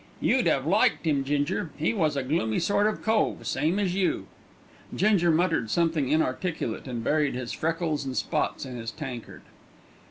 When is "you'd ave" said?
0.19-0.67